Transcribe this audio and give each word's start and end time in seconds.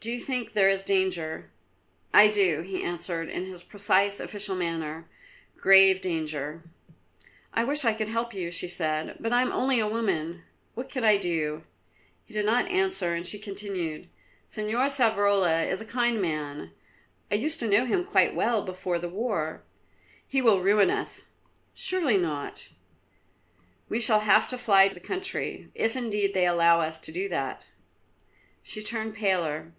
Do 0.00 0.12
you 0.12 0.20
think 0.20 0.52
there 0.54 0.70
is 0.70 0.84
danger?" 0.84 1.50
"I 2.14 2.28
do," 2.28 2.62
he 2.62 2.82
answered 2.82 3.28
in 3.28 3.44
his 3.44 3.62
precise 3.62 4.20
official 4.20 4.56
manner, 4.56 5.06
"grave 5.58 6.00
danger." 6.00 6.62
"I 7.52 7.64
wish 7.64 7.84
I 7.84 7.92
could 7.92 8.08
help 8.08 8.32
you," 8.32 8.50
she 8.50 8.68
said, 8.68 9.18
"but 9.20 9.34
I 9.34 9.42
am 9.42 9.52
only 9.52 9.80
a 9.80 9.88
woman. 9.88 10.44
What 10.74 10.88
can 10.88 11.04
I 11.04 11.18
do?" 11.18 11.64
He 12.24 12.32
did 12.32 12.46
not 12.46 12.68
answer 12.70 13.12
and 13.12 13.26
she 13.26 13.38
continued: 13.38 14.08
"Señor 14.48 14.86
Savrola 14.88 15.66
is 15.66 15.82
a 15.82 15.94
kind 15.98 16.22
man. 16.22 16.70
I 17.30 17.34
used 17.34 17.58
to 17.60 17.68
know 17.68 17.84
him 17.84 18.02
quite 18.04 18.34
well 18.34 18.64
before 18.64 18.98
the 18.98 19.10
war." 19.10 19.62
"He 20.26 20.40
will 20.40 20.62
ruin 20.62 20.90
us." 20.90 21.24
"Surely 21.74 22.16
not." 22.16 22.70
"We 23.90 24.00
shall 24.00 24.20
have 24.20 24.48
to 24.48 24.56
fly 24.56 24.88
the 24.88 25.00
country, 25.00 25.70
if 25.74 25.96
indeed 25.96 26.32
they 26.32 26.46
allow 26.46 26.80
us 26.80 26.98
to 27.00 27.12
do 27.12 27.28
that." 27.28 27.66
She 28.62 28.82
turned 28.82 29.14
paler. 29.14 29.72